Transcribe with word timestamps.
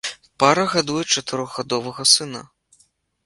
Пара 0.43 0.63
гадуе 0.71 1.01
чатырохгадовага 1.15 2.07
сына. 2.13 2.41